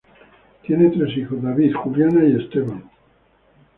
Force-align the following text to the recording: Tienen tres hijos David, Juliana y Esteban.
Tienen 0.63 0.91
tres 0.93 1.15
hijos 1.15 1.43
David, 1.43 1.75
Juliana 1.75 2.25
y 2.27 2.35
Esteban. 2.43 2.89